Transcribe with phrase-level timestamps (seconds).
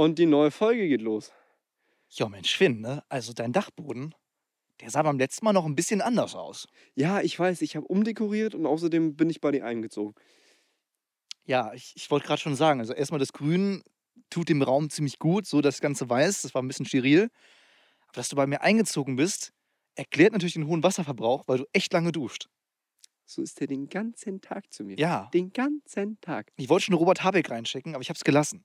[0.00, 1.30] Und die neue Folge geht los.
[2.08, 3.04] Ja, Mensch, Finn, ne?
[3.10, 4.14] Also dein Dachboden,
[4.80, 6.68] der sah beim letzten Mal noch ein bisschen anders aus.
[6.94, 10.14] Ja, ich weiß, ich habe umdekoriert und außerdem bin ich bei dir eingezogen.
[11.44, 13.82] Ja, ich, ich wollte gerade schon sagen, also erstmal das Grün
[14.30, 17.28] tut dem Raum ziemlich gut, so das Ganze weiß, das war ein bisschen steril.
[18.06, 19.52] Aber dass du bei mir eingezogen bist,
[19.96, 22.48] erklärt natürlich den hohen Wasserverbrauch, weil du echt lange duscht.
[23.26, 24.96] So ist er den ganzen Tag zu mir.
[24.96, 25.28] Ja.
[25.34, 26.54] Den ganzen Tag.
[26.56, 28.64] Ich wollte schon Robert Habeck reinschicken, aber ich habe es gelassen.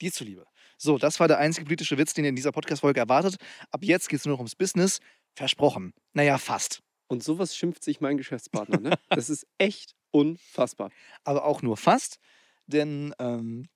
[0.00, 0.46] Dir zuliebe.
[0.76, 3.36] So, das war der einzige politische Witz, den ihr in dieser Podcast-Folge erwartet.
[3.70, 5.00] Ab jetzt geht es nur noch ums Business.
[5.34, 5.92] Versprochen.
[6.12, 6.80] Naja, fast.
[7.08, 8.98] Und sowas schimpft sich mein Geschäftspartner, ne?
[9.10, 10.90] Das ist echt unfassbar.
[11.24, 12.18] aber auch nur fast.
[12.66, 13.68] Denn ähm,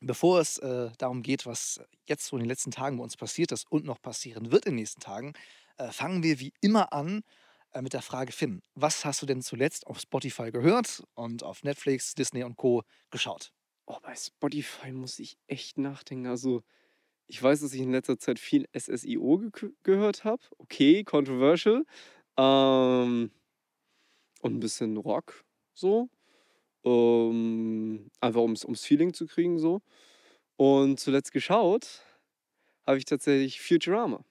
[0.00, 3.52] bevor es äh, darum geht, was jetzt so in den letzten Tagen bei uns passiert
[3.52, 5.34] ist und noch passieren wird in den nächsten Tagen,
[5.78, 7.22] äh, fangen wir wie immer an
[7.72, 11.62] äh, mit der Frage, Finn, was hast du denn zuletzt auf Spotify gehört und auf
[11.62, 12.82] Netflix, Disney und Co.
[13.10, 13.52] geschaut?
[13.88, 16.26] Oh, bei Spotify muss ich echt nachdenken.
[16.26, 16.62] Also,
[17.28, 20.42] ich weiß, dass ich in letzter Zeit viel SSIO ge gehört habe.
[20.58, 21.84] Okay, controversial.
[22.38, 23.30] Ähm,
[24.42, 25.44] und ein bisschen Rock
[25.74, 26.08] so.
[26.84, 29.82] Ähm, einfach ums, ums Feeling zu kriegen so.
[30.56, 32.02] Und zuletzt geschaut
[32.86, 34.24] habe ich tatsächlich Futurama.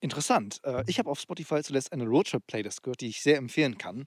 [0.00, 0.60] Interessant.
[0.64, 4.06] Äh, ich habe auf Spotify zuletzt eine Roadtrip-Playlist gehört, die ich sehr empfehlen kann.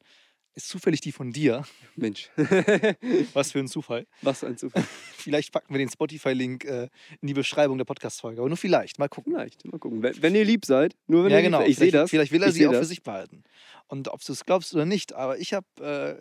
[0.56, 1.64] Ist zufällig die von dir.
[1.98, 2.30] Mensch,
[3.34, 4.08] Was für ein Zufall.
[4.22, 4.84] was ein Zufall.
[5.18, 6.88] Vielleicht packen wir den Spotify-Link äh,
[7.20, 8.40] in die Beschreibung der Podcast-Folge.
[8.40, 8.98] Aber nur vielleicht.
[8.98, 9.34] Mal gucken.
[9.34, 10.02] Vielleicht, mal gucken.
[10.02, 11.60] Wenn, wenn ihr lieb seid, nur wenn ja, ihr genau.
[11.60, 11.72] lieb seid.
[11.72, 12.10] Ich sehe Vielleicht- das.
[12.10, 12.88] Vielleicht will er Ich sie auch für das.
[12.88, 13.44] sich behalten.
[13.88, 15.68] Und ob du es glaubst oder nicht, aber ich habe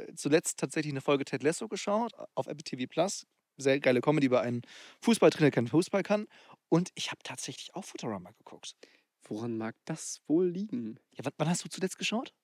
[0.09, 3.27] äh, zuletzt tatsächlich eine Folge Ted Lasso geschaut auf Apple TV Plus.
[3.57, 4.63] Sehr geile Comedy über einen
[5.03, 6.27] Fußballtrainer, der keinen Fußball kann.
[6.69, 8.75] Und ich habe tatsächlich auch Futurama geguckt.
[9.29, 10.99] Woran mag das wohl liegen?
[11.13, 12.35] Ja, wann hast du zuletzt geschaut?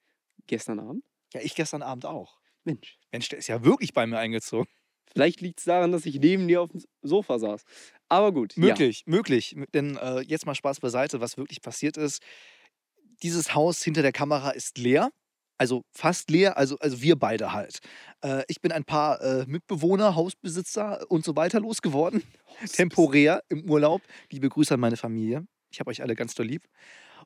[0.46, 1.04] Gestern Abend?
[1.32, 2.38] Ja, ich gestern Abend auch.
[2.64, 2.98] Mensch.
[3.12, 4.68] Mensch, der ist ja wirklich bei mir eingezogen.
[5.12, 7.64] Vielleicht liegt es daran, dass ich neben dir auf dem Sofa saß.
[8.08, 8.56] Aber gut.
[8.56, 9.56] Möglich, möglich.
[9.74, 12.22] Denn äh, jetzt mal Spaß beiseite, was wirklich passiert ist.
[13.22, 15.10] Dieses Haus hinter der Kamera ist leer.
[15.58, 17.80] Also fast leer, also, also wir beide halt.
[18.22, 22.22] Äh, ich bin ein paar äh, Mitbewohner, Hausbesitzer und so weiter losgeworden.
[22.60, 22.66] Ja.
[22.66, 24.02] Temporär im Urlaub.
[24.30, 25.46] Liebe Grüße an meine Familie.
[25.70, 26.68] Ich habe euch alle ganz doll lieb.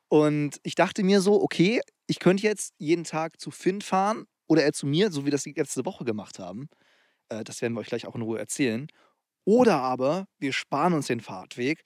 [0.07, 4.63] Und ich dachte mir so, okay, ich könnte jetzt jeden Tag zu Finn fahren oder
[4.63, 6.69] er zu mir, so wie das die letzte Woche gemacht haben.
[7.29, 8.87] Äh, das werden wir euch gleich auch in Ruhe erzählen.
[9.45, 11.83] Oder aber wir sparen uns den Fahrtweg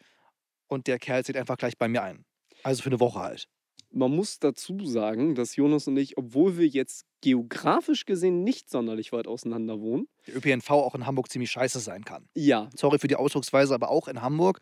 [0.68, 2.26] und der Kerl zieht einfach gleich bei mir ein.
[2.64, 3.50] Also für eine Woche halt.
[3.92, 9.12] Man muss dazu sagen, dass Jonas und ich, obwohl wir jetzt geografisch gesehen nicht sonderlich
[9.12, 12.30] weit auseinander wohnen, Der ÖPNV auch in Hamburg ziemlich scheiße sein kann.
[12.36, 14.60] ja, Sorry für die Ausdrucksweise, aber auch in Hamburg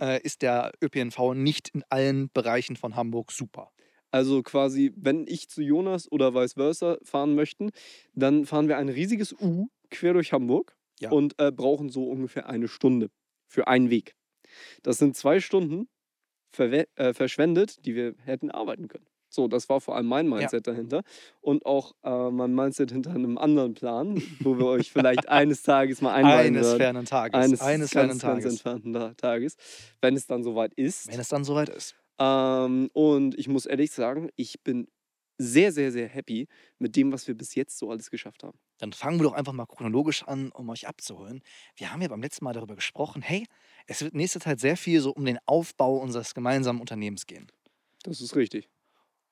[0.00, 3.72] äh, ist der ÖPNV nicht in allen Bereichen von Hamburg super.
[4.16, 7.70] Also quasi, wenn ich zu Jonas oder vice versa fahren möchten,
[8.14, 11.10] dann fahren wir ein riesiges U quer durch Hamburg Ja.
[11.10, 13.08] und äh, brauchen so ungefähr eine Stunde
[13.48, 14.14] für einen Weg.
[14.82, 15.88] Das sind zwei Stunden
[16.54, 19.06] verwe- äh, verschwendet, die wir hätten arbeiten können.
[19.28, 21.02] So, das war vor allem mein Mindset dahinter.
[21.42, 26.00] Und auch äh, mein Mindset hinter einem anderen Plan, wo wir euch vielleicht eines Tages
[26.00, 27.34] mal einweihen Eines fernen Tages.
[27.34, 28.52] Eines, Eines, ganz, fernen ganz Tages.
[28.54, 29.56] entfernten Ta- Tages,
[30.00, 31.08] wenn es dann soweit ist.
[31.12, 31.96] Wenn es dann soweit ist.
[32.18, 34.88] Ähm, und ich muss ehrlich sagen, ich bin
[35.38, 38.58] sehr, sehr, sehr happy mit dem, was wir bis jetzt so alles geschafft haben.
[38.78, 41.42] Dann fangen wir doch einfach mal chronologisch an, um euch abzuholen.
[41.76, 43.46] Wir haben ja beim letzten Mal darüber gesprochen, hey,
[43.86, 47.50] es wird nächste Zeit sehr viel so um den Aufbau unseres gemeinsamen Unternehmens gehen.
[48.02, 48.68] Das ist richtig.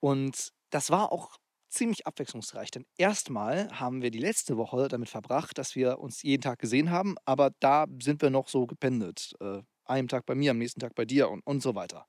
[0.01, 1.39] Und das war auch
[1.71, 2.71] ziemlich abwechslungsreich.
[2.71, 6.91] Denn erstmal haben wir die letzte Woche damit verbracht, dass wir uns jeden Tag gesehen
[6.91, 9.34] haben, aber da sind wir noch so gependelt.
[9.41, 12.06] Äh, einen Tag bei mir, am nächsten Tag bei dir und, und so weiter.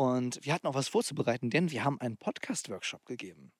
[0.00, 3.52] Und wir hatten auch was vorzubereiten, denn wir haben einen Podcast-Workshop gegeben.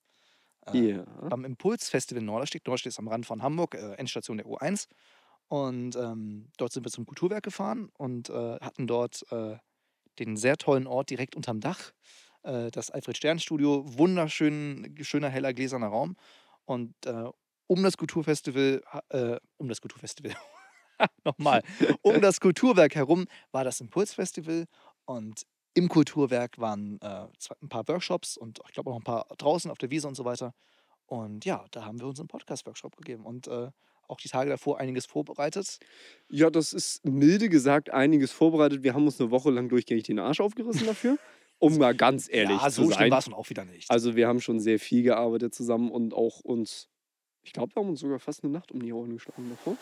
[0.66, 1.04] Äh, Ja.
[1.28, 2.66] beim Impulsfestival Norderstedt.
[2.66, 4.86] Norderstedt ist am Rand von Hamburg, äh, Endstation der U1.
[5.48, 9.58] Und ähm, dort sind wir zum Kulturwerk gefahren und äh, hatten dort äh,
[10.18, 11.92] den sehr tollen Ort direkt unterm Dach.
[12.42, 16.16] Äh, das Alfred-Stern-Studio, wunderschön, schöner, heller, gläserner Raum.
[16.64, 17.24] Und äh,
[17.66, 20.34] um das Kulturfestival, äh, um das Kulturfestival,
[21.26, 21.62] nochmal,
[22.00, 24.64] um das Kulturwerk herum war das Impulsfestival
[25.04, 25.44] und
[25.74, 27.26] im Kulturwerk waren äh,
[27.60, 30.24] ein paar Workshops und ich glaube auch ein paar draußen auf der Wiese und so
[30.24, 30.52] weiter.
[31.06, 33.70] Und ja, da haben wir uns einen Podcast-Workshop gegeben und äh,
[34.10, 35.78] auch die Tage davor einiges vorbereitet.
[36.28, 38.82] Ja, das ist milde gesagt einiges vorbereitet.
[38.82, 41.18] Wir haben uns eine Woche lang durchgängig den Arsch aufgerissen dafür,
[41.58, 43.10] um mal ganz ehrlich ja, zu so schlimm sein.
[43.10, 43.90] war es auch wieder nicht.
[43.90, 46.88] Also wir haben schon sehr viel gearbeitet zusammen und auch uns,
[47.42, 49.76] ich glaube, wir haben uns sogar fast eine Nacht um die Ohren geschlagen davor.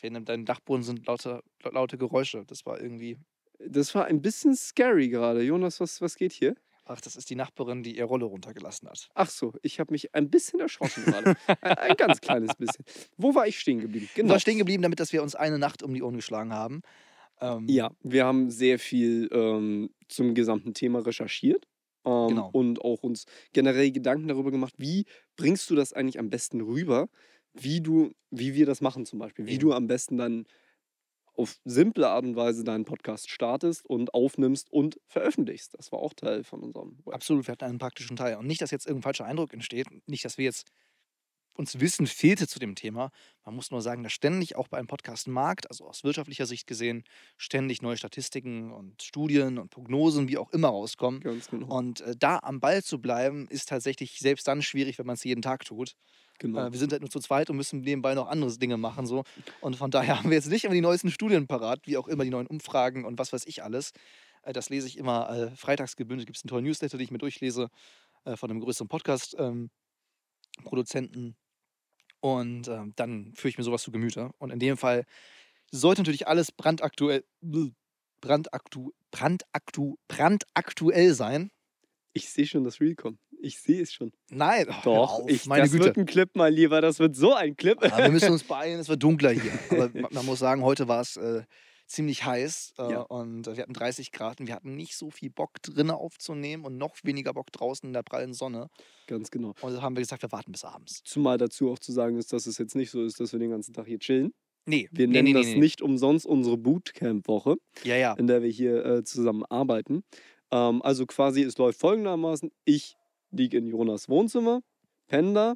[0.00, 2.44] Fehlen deinem Dachboden sind laute, laute Geräusche.
[2.46, 3.18] Das war irgendwie.
[3.58, 5.42] Das war ein bisschen scary gerade.
[5.42, 6.54] Jonas, was, was geht hier?
[6.86, 9.10] Ach, das ist die Nachbarin, die ihr Rolle runtergelassen hat.
[9.14, 11.36] Ach so, ich habe mich ein bisschen erschrocken gerade.
[11.60, 12.84] ein, ein ganz kleines bisschen.
[13.16, 14.06] Wo war ich stehen geblieben?
[14.06, 14.16] Genau.
[14.16, 14.32] Genau.
[14.32, 16.80] war stehen geblieben, damit dass wir uns eine Nacht um die Ohren geschlagen haben.
[17.40, 21.66] Ähm, Ja, wir haben sehr viel ähm, zum gesamten Thema recherchiert.
[22.04, 22.48] Ähm, Genau.
[22.52, 25.04] Und auch uns generell Gedanken darüber gemacht, wie
[25.36, 27.08] bringst du das eigentlich am besten rüber,
[27.54, 29.60] wie du, wie wir das machen zum Beispiel, wie Eben.
[29.60, 30.46] du am besten dann
[31.34, 35.74] auf simple Art und Weise deinen Podcast startest und aufnimmst und veröffentlichst.
[35.78, 37.14] Das war auch Teil von unserem Web.
[37.14, 38.36] Absolut, wir hatten einen praktischen Teil.
[38.36, 40.70] Und nicht, dass jetzt irgendein falscher Eindruck entsteht, nicht, dass wir jetzt
[41.54, 43.10] uns Wissen fehlte zu dem Thema.
[43.44, 46.66] Man muss nur sagen, dass ständig auch bei einem Podcast Markt, also aus wirtschaftlicher Sicht
[46.66, 47.04] gesehen,
[47.36, 51.20] ständig neue Statistiken und Studien und Prognosen, wie auch immer, rauskommen.
[51.20, 51.76] Ganz genau.
[51.76, 55.24] Und äh, da am Ball zu bleiben, ist tatsächlich selbst dann schwierig, wenn man es
[55.24, 55.94] jeden Tag tut.
[56.38, 56.66] genau.
[56.66, 59.06] Äh, wir sind halt nur zu zweit und müssen nebenbei noch andere Dinge machen.
[59.06, 59.24] So.
[59.60, 62.24] Und von daher haben wir jetzt nicht immer die neuesten Studien parat, wie auch immer
[62.24, 63.92] die neuen Umfragen und was weiß ich alles.
[64.42, 66.26] Äh, das lese ich immer äh, freitags gebündelt.
[66.26, 67.68] Gibt es einen tollen Newsletter, den ich mir durchlese
[68.24, 68.88] äh, von einem größeren
[70.62, 71.36] Podcast-Produzenten.
[72.20, 74.30] und ähm, dann führe ich mir sowas zu Gemüte.
[74.38, 75.04] Und in dem Fall
[75.72, 77.24] sollte natürlich alles brandaktuell,
[78.20, 81.50] brandaktu, brandaktu, brandaktuell sein.
[82.12, 83.18] Ich sehe schon das Reel kommen.
[83.42, 84.12] Ich sehe es schon.
[84.30, 85.84] Nein, oh, Doch, ich, meine das Güte.
[85.86, 86.80] wird ein Clip, mein Lieber.
[86.80, 87.78] Das wird so ein Clip.
[87.82, 89.52] Aber wir müssen uns beeilen, es wird dunkler hier.
[89.70, 91.44] Aber ma- man muss sagen, heute war es äh,
[91.90, 93.00] ziemlich heiß äh, Ja.
[93.02, 96.64] und äh, wir hatten 30 Grad und wir hatten nicht so viel Bock drinnen aufzunehmen
[96.64, 98.68] und noch weniger Bock draußen in der prallen Sonne.
[99.06, 99.54] Ganz genau.
[99.60, 101.02] Und so haben wir gesagt, wir warten bis abends.
[101.04, 103.50] Zumal dazu auch zu sagen ist, dass es jetzt nicht so ist, dass wir den
[103.50, 104.32] ganzen Tag hier chillen.
[104.66, 105.60] Nee, Wir nee, nennen nee, das nee, nee.
[105.60, 108.12] nicht umsonst unsere Bootcamp-Woche, Ja, ja.
[108.14, 110.02] in der wir hier äh, zusammen arbeiten.
[110.52, 112.50] Ähm, also quasi, es läuft folgendermaßen.
[112.64, 112.94] Ich
[113.30, 114.60] liege in Jonas Wohnzimmer,
[115.08, 115.54] penne da.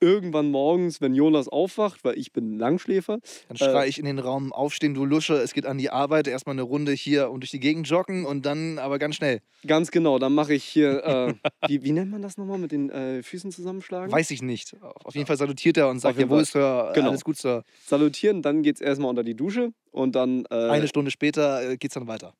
[0.00, 3.18] Irgendwann morgens, wenn Jonas aufwacht, weil ich bin Langschläfer,
[3.48, 6.28] Dann äh, schreie ich in den Raum, aufstehen, du Lusche, es geht an die Arbeit,
[6.28, 9.40] erstmal eine Runde hier und durch die Gegend joggen und dann aber ganz schnell.
[9.66, 11.04] ganz genau, dann mache ich hier,
[11.42, 14.12] äh, wie, wie nennt man das nochmal, mit den äh, Füßen zusammenschlagen?
[14.12, 14.76] Weiß ich nicht.
[14.82, 16.44] Auf jeden Fall salutiert er und sagt, jawohl.
[16.44, 17.08] Sir, Genau.
[17.10, 17.64] alles gut, Sir.
[17.84, 20.44] Salutieren, dann geht es erstmal unter die Dusche und dann.
[20.50, 22.34] Äh, Eine Stunde später äh, geht's dann weiter.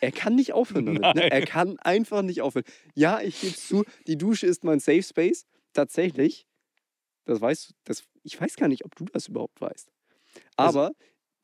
[0.00, 1.02] Er kann nicht aufhören damit.
[1.02, 1.12] Ne?
[1.32, 2.64] Er kann einfach nicht aufhören.
[2.94, 5.44] Ja, ich gebe zu, die Dusche ist mein Safe Space.
[5.72, 6.46] Tatsächlich.
[7.24, 9.90] Das weißt du, das, ich weiß gar nicht, ob du das überhaupt weißt.
[10.56, 10.92] Also- Aber,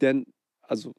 [0.00, 0.26] denn,
[0.62, 0.94] also,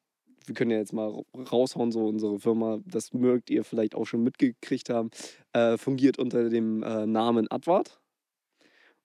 [0.46, 4.24] wir können ja jetzt mal raushauen, so unsere Firma, das mögt ihr vielleicht auch schon
[4.24, 5.12] mitgekriegt haben,
[5.54, 8.00] äh, fungiert unter dem äh, Namen Advart.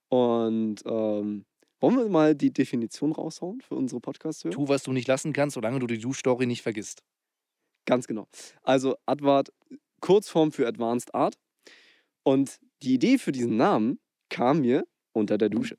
[0.09, 1.45] Und ähm,
[1.81, 4.55] wollen wir mal die Definition raushauen für unsere Podcast-Hörer?
[4.55, 7.03] Tu, was du nicht lassen kannst, solange du die Duschstory nicht vergisst.
[7.85, 8.27] Ganz genau.
[8.63, 9.53] Also Advart,
[10.01, 11.35] Kurzform für Advanced Art.
[12.23, 13.99] Und die Idee für diesen Namen
[14.35, 15.77] kam mir unter der Dusche.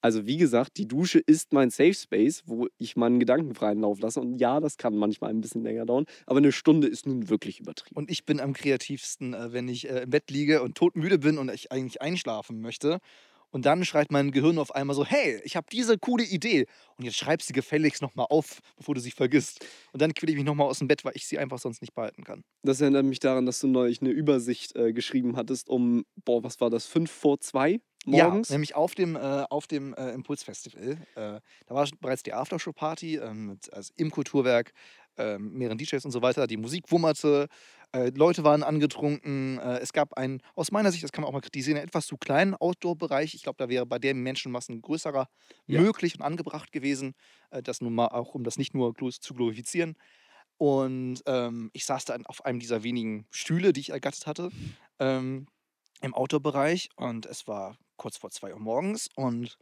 [0.00, 3.98] Also wie gesagt, die Dusche ist mein Safe Space, wo ich meinen Gedanken freien Lauf
[4.00, 4.20] lasse.
[4.20, 7.60] Und ja, das kann manchmal ein bisschen länger dauern, aber eine Stunde ist nun wirklich
[7.60, 7.96] übertrieben.
[7.96, 11.38] Und ich bin am kreativsten, äh, wenn ich äh, im Bett liege und todmüde bin
[11.38, 12.98] und ich eigentlich einschlafen möchte.
[13.50, 16.66] Und dann schreit mein Gehirn auf einmal so, hey, ich habe diese coole Idee.
[16.96, 19.64] Und jetzt schreib sie gefälligst nochmal auf, bevor du sie vergisst.
[19.92, 21.94] Und dann quäle ich mich nochmal aus dem Bett, weil ich sie einfach sonst nicht
[21.94, 22.44] behalten kann.
[22.62, 26.60] Das erinnert mich daran, dass du neulich eine Übersicht äh, geschrieben hattest um, boah, was
[26.60, 28.48] war das, fünf vor zwei morgens?
[28.48, 30.98] Ja, nämlich auf dem, äh, auf dem äh, Impulsfestival.
[31.14, 34.72] Äh, da war bereits die Aftershow-Party ähm, mit- also im Kulturwerk,
[35.16, 36.46] ähm, mehreren DJs und so weiter.
[36.46, 37.48] Die Musik wummerte,
[37.92, 39.58] äh, Leute waren angetrunken.
[39.58, 42.06] Äh, es gab einen, aus meiner Sicht, das kann man auch mal kritisieren, einen etwas
[42.06, 43.34] zu kleinen Outdoor-Bereich.
[43.34, 45.28] Ich glaube, da wäre bei der Menschenmassen größerer
[45.66, 45.80] Ja.
[45.80, 47.14] möglich und angebracht gewesen.
[47.50, 49.96] Äh, das nun mal auch, um das nicht nur zu glorifizieren.
[50.58, 54.50] Und ähm, ich saß dann auf einem dieser wenigen Stühle, die ich ergattert hatte,
[54.98, 55.46] ähm,
[56.02, 56.90] im Outdoor-Bereich.
[56.96, 59.08] Und es war kurz vor zwei Uhr morgens.
[59.16, 59.58] Und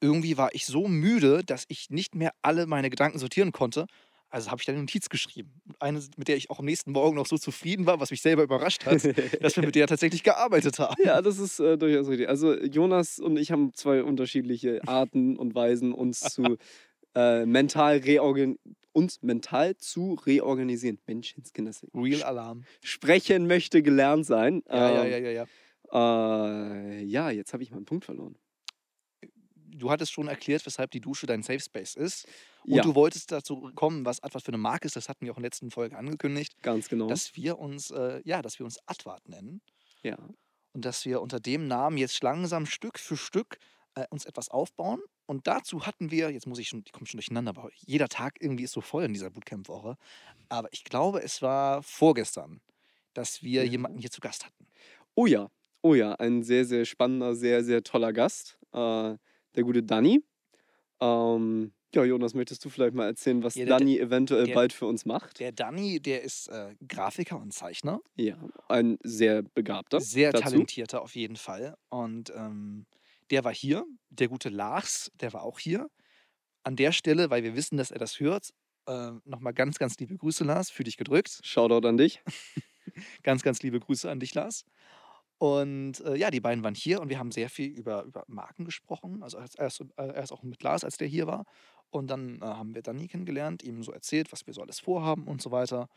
[0.00, 3.86] irgendwie war ich so müde, dass ich nicht mehr alle meine Gedanken sortieren konnte.
[4.32, 5.52] Also habe ich dann eine Notiz geschrieben.
[5.78, 8.42] Eine, mit der ich auch am nächsten Morgen noch so zufrieden war, was mich selber
[8.42, 8.94] überrascht hat,
[9.42, 10.94] dass wir mit der tatsächlich gearbeitet haben.
[11.04, 12.30] Ja, das ist äh, durchaus richtig.
[12.30, 16.56] Also Jonas und ich haben zwei unterschiedliche Arten und Weisen, uns zu
[17.14, 18.56] äh, mental reorgan
[18.92, 20.98] uns mental zu reorganisieren.
[21.06, 21.72] Menschenskinder.
[21.94, 22.64] Real Alarm.
[22.82, 24.62] Sprechen möchte gelernt sein.
[24.68, 25.46] Ja, ja, Ähm, ja, ja,
[25.92, 26.94] ja.
[26.94, 28.36] Äh, ja, jetzt habe ich meinen Punkt verloren.
[29.78, 32.26] Du hattest schon erklärt, weshalb die Dusche dein Safe Space ist.
[32.68, 34.96] Und Ja, du wolltest dazu kommen, was Advart für eine Marke ist.
[34.96, 37.08] Das hatten wir auch in der letzten Folge angekündigt, ganz genau.
[37.08, 39.62] dass wir uns, äh, ja, dass wir uns Advart nennen.
[40.02, 40.16] ja.
[40.74, 43.58] und dass wir unter dem Namen jetzt langsam Stück für Stück
[43.94, 45.00] äh, uns etwas aufbauen.
[45.26, 48.36] Und dazu hatten wir, jetzt muss ich schon, ich komme schon durcheinander, aber jeder Tag
[48.40, 49.96] irgendwie ist so voll in dieser Bootcamp-Woche.
[50.48, 52.60] Aber ich glaube, es war vorgestern,
[53.14, 53.70] dass wir Ja.
[53.70, 54.66] jemanden hier zu Gast hatten.
[55.14, 55.48] Oh ja,
[55.82, 58.58] oh ja, ein sehr, sehr spannender, sehr, sehr toller Gast.
[58.72, 59.16] Äh,
[59.54, 60.22] der gute Danny.
[61.00, 64.72] Ähm, Ja, Jonas, möchtest du vielleicht mal erzählen, was Ja, der- Dani eventuell der- bald
[64.72, 65.40] für uns macht?
[65.40, 68.00] Der Danny, der ist äh, Grafiker und Zeichner.
[68.16, 70.00] Ja, ein sehr begabter.
[70.00, 70.44] Sehr dazu.
[70.44, 71.76] talentierter auf jeden Fall.
[71.90, 72.86] Und ähm,
[73.30, 73.84] der war hier.
[74.08, 75.90] Der gute Lars, der war auch hier.
[76.62, 78.48] An der Stelle, weil wir wissen, dass er das hört,
[78.86, 81.40] äh, nochmal ganz, ganz liebe Grüße, Lars, für dich gedrückt.
[81.42, 82.22] Shoutout an dich.
[83.22, 84.64] Ganz, ganz liebe Grüße an dich, Lars.
[85.42, 88.64] Und äh, ja, die beiden waren hier und wir haben sehr viel über, über Marken
[88.64, 89.24] gesprochen.
[89.24, 91.46] Also erst, erst, äh, erst auch mit Lars, als der hier war.
[91.90, 95.26] Und dann äh, haben wir Dani kennengelernt, ihm so erzählt, was wir so alles vorhaben
[95.26, 95.88] und so weiter.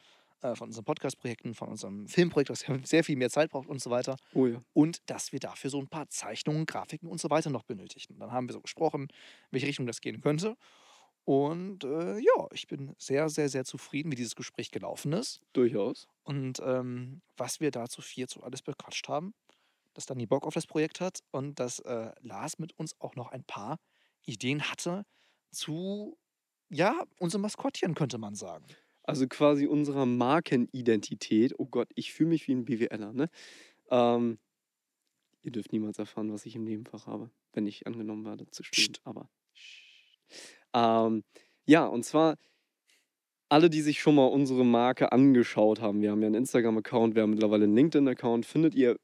[0.41, 3.79] Äh, von unseren Podcast-Projekten, von unserem Filmprojekt, das ja sehr viel mehr Zeit braucht und
[3.79, 4.15] so weiter.
[4.33, 4.59] Oh ja.
[4.73, 8.17] Und dass wir dafür so ein paar Zeichnungen, Grafiken und so weiter noch benötigten.
[8.17, 9.09] Dann haben wir so gesprochen, in
[9.51, 10.57] welche Richtung das gehen könnte.
[11.25, 15.41] Und äh, ja, ich bin sehr, sehr, sehr zufrieden, wie dieses Gespräch gelaufen ist.
[15.53, 16.07] Durchaus.
[16.23, 19.33] Und ähm, was wir da zu viert so alles bequatscht haben,
[19.95, 23.31] dass Dani Bock auf das Projekt hat und dass äh, Lars mit uns auch noch
[23.31, 23.79] ein paar
[24.25, 25.03] Ideen hatte
[25.51, 26.15] zu,
[26.69, 28.65] ja, unserem Maskottchen, könnte man sagen.
[29.01, 31.53] Also quasi unserer Markenidentität.
[31.57, 33.29] Oh Gott, ich fühle mich wie ein BWLer, ne?
[33.89, 34.39] Ähm,
[35.41, 38.93] ihr dürft niemals erfahren, was ich im Nebenfach habe, wenn ich angenommen werde zu studieren.
[38.93, 39.01] Psst.
[39.05, 39.29] Aber.
[40.73, 41.23] Ähm,
[41.65, 42.35] ja, und zwar
[43.49, 46.01] alle, die sich schon mal unsere Marke angeschaut haben.
[46.01, 48.45] Wir haben ja einen Instagram-Account, wir haben mittlerweile einen LinkedIn-Account.
[48.45, 48.97] Findet ihr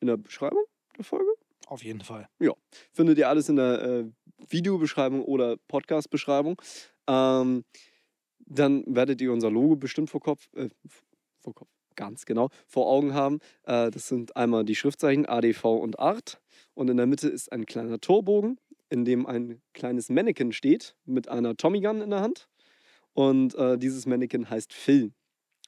[0.00, 0.64] in der Beschreibung
[0.96, 1.30] der Folge?
[1.66, 2.28] Auf jeden Fall.
[2.92, 4.04] Findet ihr alles in der äh,
[4.48, 6.60] Videobeschreibung oder Podcast-Beschreibung.
[7.06, 7.64] Ähm,
[8.46, 10.68] dann werdet ihr unser Logo bestimmt vor Kopf, äh,
[11.40, 13.38] vor Kopf, ganz genau, vor Augen haben.
[13.64, 16.40] Äh, das sind einmal die Schriftzeichen ADV und Art.
[16.74, 18.58] Und in der Mitte ist ein kleiner Torbogen,
[18.94, 22.48] in dem ein kleines Mannequin steht mit einer Tommy Gun in der Hand.
[23.12, 25.12] Und äh, dieses Mannequin heißt Phil.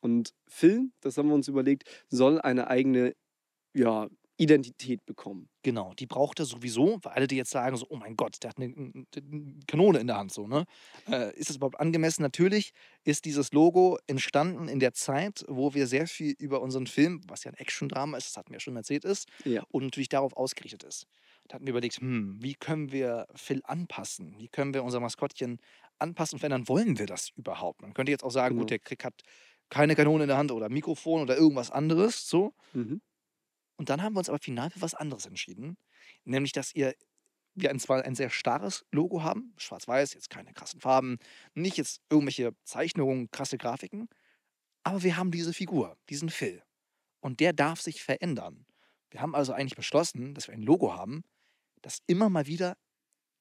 [0.01, 3.15] Und Phil, das haben wir uns überlegt, soll eine eigene
[3.75, 5.49] ja, Identität bekommen.
[5.63, 8.51] Genau, die braucht er sowieso, weil alle, die jetzt sagen, so, oh mein Gott, der
[8.51, 9.07] hat eine, eine
[9.67, 10.65] Kanone in der Hand, so, ne?
[11.11, 12.23] Äh, ist das überhaupt angemessen?
[12.23, 12.71] Natürlich
[13.05, 17.45] ist dieses Logo entstanden in der Zeit, wo wir sehr viel über unseren Film, was
[17.45, 19.65] ja ein Action-Drama ist, das hatten wir ja schon erzählt, ist, Ja.
[19.71, 21.07] und natürlich darauf ausgerichtet ist.
[21.49, 24.37] Da hatten wir überlegt, hm, wie können wir Phil anpassen?
[24.39, 25.61] Wie können wir unser Maskottchen
[25.99, 26.69] anpassen und verändern?
[26.69, 27.83] Wollen wir das überhaupt?
[27.83, 28.69] Man könnte jetzt auch sagen, gut, Genau.
[28.69, 29.23] der Krieg hat
[29.71, 32.55] keine Kanone in der Hand oder Mikrofon oder irgendwas anderes, so.
[32.73, 33.01] Mhm.
[33.77, 35.77] Und dann haben wir uns aber final für was anderes entschieden.
[36.25, 36.95] Nämlich, dass ihr,
[37.55, 41.19] wir ein, zwar ein sehr starres Logo haben, schwarz-weiß, jetzt keine krassen Farben,
[41.55, 44.09] nicht jetzt irgendwelche Zeichnungen, krasse Grafiken,
[44.85, 46.63] aber wir haben diese Figur, diesen Phil.
[47.21, 48.67] Und der darf sich verändern.
[49.11, 51.25] Wir haben also eigentlich beschlossen, dass wir ein Logo haben,
[51.87, 52.77] das immer mal wieder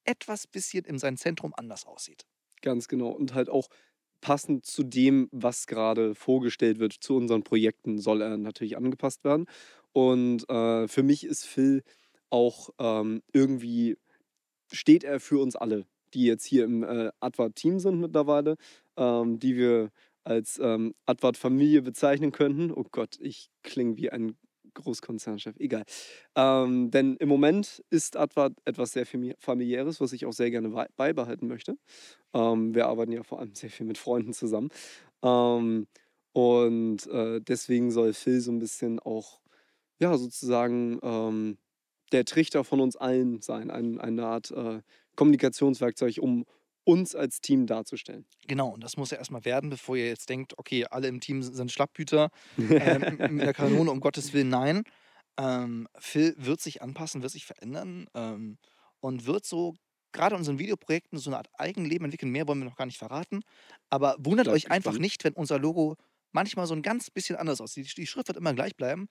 [0.04, 2.28] etwas bisschen in seinem Zentrum anders aussieht.
[2.62, 3.10] Ganz genau.
[3.10, 3.70] Und halt auch
[4.22, 9.48] passend zu dem, was gerade vorgestellt wird, zu unseren Projekten, soll er natürlich angepasst werden.
[9.94, 11.82] Und äh, für mich ist Phil
[12.30, 13.98] auch ähm, irgendwie,
[14.72, 18.58] steht er für uns alle, die jetzt hier im äh, Advart-Team sind mittlerweile,
[18.96, 19.92] ähm, die wir
[20.24, 22.72] als ähm, Advart-Familie bezeichnen könnten.
[22.72, 24.38] Oh Gott, ich klinge wie ein
[24.76, 25.84] Großkonzernchef, egal.
[26.36, 30.70] Ähm, denn im Moment ist Advart etwas sehr fami- familiäres, was ich auch sehr gerne
[30.96, 31.78] beibehalten möchte.
[32.34, 34.70] Ähm, wir arbeiten ja vor allem sehr viel mit Freunden zusammen.
[35.24, 35.88] Ähm,
[36.34, 39.42] und äh, deswegen soll Phil so ein bisschen auch,
[40.00, 41.58] ja, sozusagen ähm,
[42.12, 43.72] der Trichter von uns allen sein.
[43.72, 44.82] Ein, eine Art äh,
[45.16, 46.46] Kommunikationswerkzeug, um
[46.86, 48.26] uns als Team darzustellen.
[48.48, 51.44] Genau, und das muss ja erstmal werden, bevor ihr jetzt denkt, okay, alle im Team
[51.44, 54.84] sind Schlapphüter, ähm, mit der Kanone, um Gottes Willen, nein.
[55.38, 58.58] Ähm, Phil wird sich anpassen, wird sich verändern ähm,
[59.02, 59.76] und wird so
[60.14, 62.32] gerade in unseren Videoprojekten so eine Art Eigenleben entwickeln.
[62.32, 63.42] Mehr wollen wir noch gar nicht verraten.
[63.90, 65.98] Aber wundert euch einfach nicht, wenn unser Logo
[66.32, 67.90] manchmal so ein ganz bisschen anders aussieht.
[67.90, 69.08] Die, die Schrift wird immer gleich bleiben,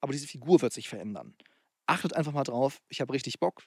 [0.00, 1.36] aber diese Figur wird sich verändern.
[1.86, 2.80] Achtet einfach mal drauf.
[2.88, 3.62] Ich habe richtig Bock.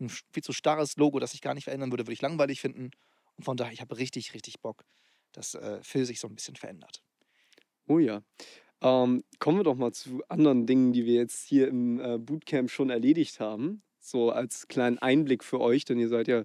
[0.00, 2.90] Ein viel zu starres Logo, das ich gar nicht verändern würde, würde ich langweilig finden.
[3.36, 4.84] Und von daher, ich habe richtig, richtig Bock,
[5.32, 7.02] dass äh, Phil sich so ein bisschen verändert.
[7.86, 8.22] Oh ja.
[8.80, 12.70] Ähm, kommen wir doch mal zu anderen Dingen, die wir jetzt hier im äh, Bootcamp
[12.70, 13.82] schon erledigt haben.
[14.00, 16.44] So als kleinen Einblick für euch, denn ihr seid ja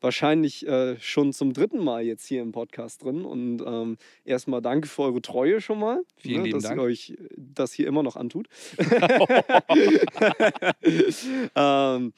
[0.00, 3.24] wahrscheinlich äh, schon zum dritten Mal jetzt hier im Podcast drin.
[3.24, 6.80] Und ähm, erstmal danke für eure Treue schon mal, Vielen lieben dass Dank.
[6.80, 8.48] ihr euch das hier immer noch antut.
[11.54, 12.12] ähm,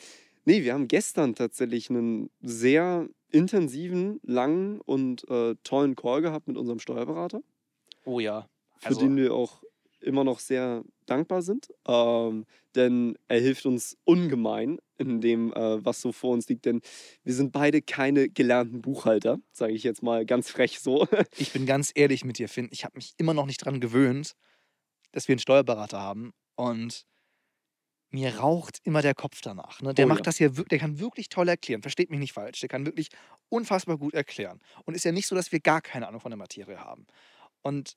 [0.48, 6.56] nee, wir haben gestern tatsächlich einen sehr intensiven, langen und äh, tollen Call gehabt mit
[6.56, 7.42] unserem Steuerberater
[8.06, 8.48] Oh ja.
[8.78, 9.62] für Also, den wir auch
[10.00, 11.68] immer noch sehr dankbar sind.
[11.86, 16.64] Ähm, denn er hilft uns ungemein in dem, äh, was so vor uns liegt.
[16.64, 16.80] Denn
[17.24, 21.06] wir sind beide keine gelernten Buchhalter, sage ich jetzt mal ganz frech so.
[21.36, 22.68] ich bin ganz ehrlich mit dir, Finn.
[22.70, 24.32] Ich habe mich immer noch nicht dran gewöhnt,
[25.12, 26.32] dass wir einen Steuerberater haben.
[26.54, 27.04] Und
[28.10, 29.82] mir raucht immer der Kopf danach.
[29.82, 29.94] Ne?
[29.94, 30.24] Der Oh macht ja.
[30.24, 31.82] das wirklich, der kann wirklich toll erklären.
[31.82, 32.60] Versteht mich nicht falsch.
[32.60, 33.08] Der kann wirklich
[33.48, 34.60] unfassbar gut erklären.
[34.84, 37.06] Und ist ja nicht so, dass wir gar keine Ahnung von der Materie haben.
[37.62, 37.96] Und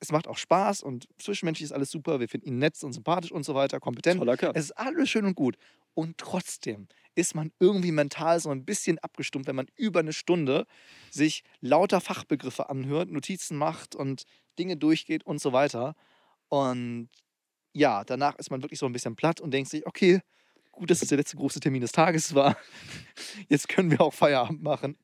[0.00, 2.20] es macht auch Spaß und zwischenmenschlich ist alles super.
[2.20, 4.18] Wir finden ihn nett und sympathisch und so weiter, kompetent.
[4.18, 4.52] Toller Kerl.
[4.54, 5.56] Es ist alles schön und gut.
[5.94, 10.66] Und trotzdem ist man irgendwie mental so ein bisschen abgestumpft, wenn man über eine Stunde
[11.10, 14.22] sich lauter Fachbegriffe anhört, Notizen macht und
[14.58, 15.94] Dinge durchgeht und so weiter.
[16.48, 17.10] Und
[17.72, 20.20] ja, danach ist man wirklich so ein bisschen platt und denkt sich, okay,
[20.72, 22.56] gut, dass es der letzte große Termin des Tages war.
[23.48, 24.96] Jetzt können wir auch Feierabend machen.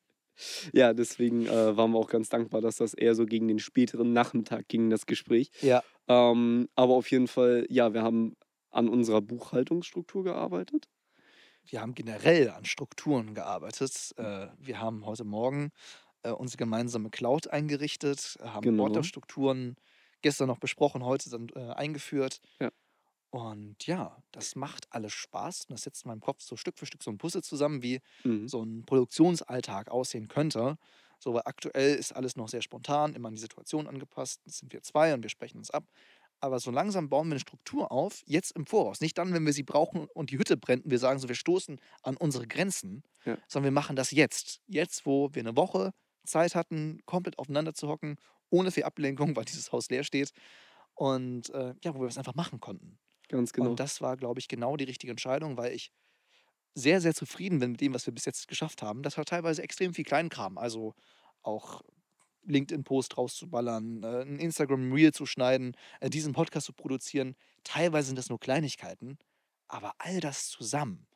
[0.71, 4.13] Ja, deswegen äh, waren wir auch ganz dankbar, dass das eher so gegen den späteren
[4.13, 5.49] Nachmittag ging, das Gespräch.
[5.61, 5.83] Ja.
[6.07, 8.35] Ähm, aber auf jeden Fall, ja, wir haben
[8.69, 10.87] an unserer Buchhaltungsstruktur gearbeitet.
[11.65, 14.13] Wir haben generell an Strukturen gearbeitet.
[14.17, 15.71] Äh, wir haben heute Morgen
[16.23, 18.83] äh, unsere gemeinsame Cloud eingerichtet, haben Genau.
[18.83, 19.75] Ordnerstrukturen
[20.21, 22.39] gestern noch besprochen, heute dann äh, eingeführt.
[22.59, 22.71] Ja.
[23.29, 25.65] Und ja, das macht alles Spaß.
[25.65, 27.99] Und das setzt in meinem Kopf so Stück für Stück so ein Puzzle zusammen, wie
[28.23, 28.47] Mhm.
[28.47, 30.77] so ein Produktionsalltag aussehen könnte.
[31.19, 34.41] So, weil aktuell ist alles noch sehr spontan, immer an die Situation angepasst.
[34.45, 35.85] Jetzt sind wir zwei und wir sprechen uns ab.
[36.39, 39.01] Aber so langsam bauen wir eine Struktur auf, jetzt im Voraus.
[39.01, 41.35] Nicht dann, wenn wir sie brauchen und die Hütte brennt und wir sagen so, wir
[41.35, 43.37] stoßen an unsere Grenzen, Ja.
[43.47, 44.61] sondern wir machen das jetzt.
[44.67, 45.91] Jetzt, wo wir eine Woche
[46.25, 48.17] Zeit hatten, komplett aufeinander zu hocken,
[48.49, 50.31] ohne viel Ablenkung, weil dieses Haus leer steht.
[50.93, 52.97] Und äh, ja, wo wir es einfach machen konnten.
[53.29, 53.69] Ganz genau.
[53.71, 55.91] Und das war, glaube ich, genau die richtige Entscheidung, weil ich
[56.73, 59.03] sehr, sehr zufrieden bin mit dem, was wir bis jetzt geschafft haben.
[59.03, 60.57] Das war teilweise extrem viel Kleinkram.
[60.57, 60.93] Also
[61.41, 61.81] auch
[62.43, 67.35] LinkedIn-Post rauszuballern, äh, ein Instagram-Reel zu schneiden, äh, diesen Podcast zu produzieren.
[67.63, 69.17] Teilweise sind das nur Kleinigkeiten,
[69.67, 71.06] aber all das zusammen,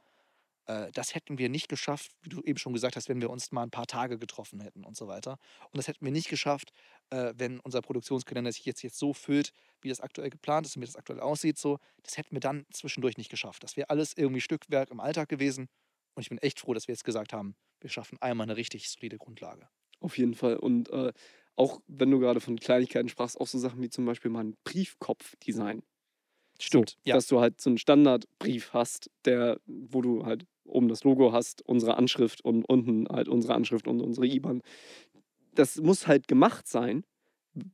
[0.94, 3.64] das hätten wir nicht geschafft, wie du eben schon gesagt hast, wenn wir uns mal
[3.64, 5.38] ein paar Tage getroffen hätten und so weiter.
[5.72, 6.72] Und das hätten wir nicht geschafft,
[7.10, 9.52] äh, wenn unser Produktionskalender sich jetzt, jetzt so füllt,
[9.82, 11.58] wie das aktuell geplant ist und wie das aktuell aussieht.
[11.58, 13.64] So, das hätten wir dann zwischendurch nicht geschafft.
[13.64, 15.68] Das wäre alles irgendwie Stückwerk im Alltag gewesen.
[16.16, 18.90] Und ich bin echt froh, dass wir jetzt gesagt haben, wir schaffen einmal eine richtig
[18.90, 19.70] solide Grundlage.
[20.00, 20.58] Auf jeden Fall.
[20.58, 21.14] Und äh,
[21.56, 24.58] auch wenn du gerade von Kleinigkeiten sprachst, auch so Sachen wie zum Beispiel mal ein
[24.64, 25.84] Briefkopf-Design.
[26.60, 27.16] Stimmt, So, ja.
[27.16, 31.62] Dass du halt so einen Standardbrief hast, der, wo du halt oben das Logo hast,
[31.68, 34.62] unsere Anschrift und unten halt unsere Anschrift und unsere IBAN.
[35.54, 37.04] Das muss halt gemacht sein,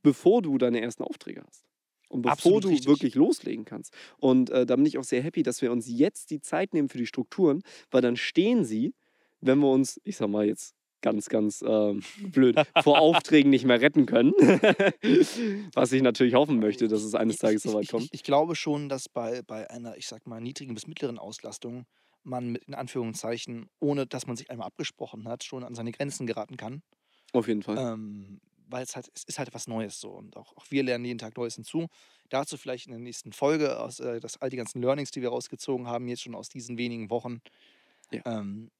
[0.02, 1.64] bevor du deine ersten Aufträge hast.
[2.10, 2.86] Und bevor Absolut du richtig.
[2.88, 3.92] wirklich loslegen kannst.
[4.18, 6.88] Und äh, da bin ich auch sehr happy, dass wir uns jetzt die Zeit nehmen
[6.88, 8.94] für die Strukturen, weil dann stehen sie,
[9.40, 13.80] wenn wir uns, ich sag mal jetzt ganz, ganz ähm, blöd, vor Aufträgen nicht mehr
[13.80, 14.32] retten können.
[15.74, 18.04] Was ich natürlich hoffen möchte, dass es eines Ich- Tages ich, soweit ich, kommt.
[18.04, 21.84] Ich, ich glaube schon, dass bei, bei einer, ich sag mal, niedrigen bis mittleren Auslastung
[22.22, 26.26] man mit in Anführungszeichen, ohne dass man sich einmal abgesprochen hat, schon an seine Grenzen
[26.26, 26.82] geraten kann.
[27.32, 27.76] Auf jeden Fall.
[27.78, 30.10] Ähm, weil es halt, es ist halt was Neues so.
[30.10, 31.88] Und auch, auch wir lernen jeden Tag Neues hinzu.
[32.28, 35.30] Dazu vielleicht in der nächsten Folge, aus, äh, das, all die ganzen Learnings, die wir
[35.30, 37.40] rausgezogen haben, jetzt schon aus diesen wenigen Wochen.
[38.12, 38.22] Ja.
[38.26, 38.70] Ähm,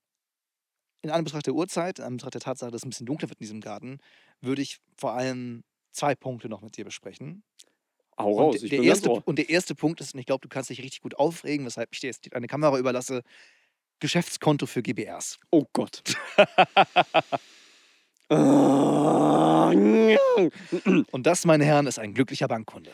[1.03, 3.45] in Anbetracht der Uhrzeit, in Anbetracht der Tatsache, dass es ein bisschen dunkler wird in
[3.45, 3.99] diesem Garten,
[4.41, 7.45] würde ich vor allem zwei Punkte noch mit dir besprechen.
[8.19, 10.27] Hau Und, raus, der- ich der bin erste, und der erste Punkt ist, und ich
[10.27, 13.23] glaube, du kannst dich richtig gut aufregen, weshalb ich dir jetzt eine Kamera überlasse,
[14.01, 15.39] Geschäftskonto für GBRs.
[15.51, 16.03] Oh Gott.
[21.11, 22.91] Und das, meine Herren, ist ein glücklicher Bankkunde.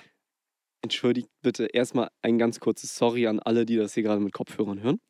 [0.83, 4.83] Entschuldigt bitte erstmal ein ganz kurzes Sorry an alle, die das hier gerade mit Kopfhörern
[4.83, 5.01] hören.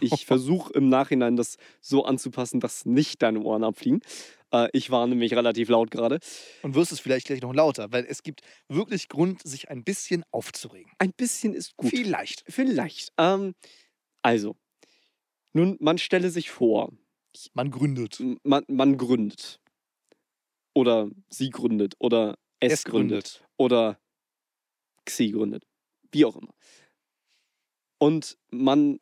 [0.00, 4.00] Ich versuche im Nachhinein das so anzupassen, dass nicht deine Ohren abfliegen.
[4.52, 6.18] Äh, ich war nämlich relativ laut gerade.
[6.62, 10.24] Und wirst es vielleicht gleich noch lauter, weil es gibt wirklich Grund, sich ein bisschen
[10.30, 10.92] aufzuregen.
[10.98, 11.90] Ein bisschen ist gut.
[11.90, 12.44] Vielleicht.
[12.48, 13.12] Vielleicht.
[13.18, 13.54] Ähm,
[14.22, 14.56] also,
[15.52, 16.92] nun, man stelle sich vor,
[17.54, 18.22] Man gründet.
[18.44, 19.58] man, man gründet.
[20.74, 21.94] Oder sie gründet.
[21.98, 23.24] Oder es, Es gründet.
[23.40, 23.48] gründet.
[23.58, 23.98] Oder
[25.04, 25.64] Xi gründet.
[26.12, 26.54] Wie auch immer.
[27.98, 28.98] Und man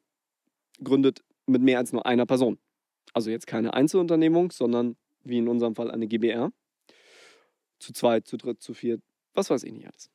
[0.82, 2.58] gründet mit mehr als nur einer Person.
[3.12, 6.52] Also jetzt keine Einzelunternehmung, sondern wie in unserem Fall eine GBR.
[7.78, 9.02] Zu zweit, zu dritt, zu viert,
[9.34, 10.10] was weiß ich nicht alles.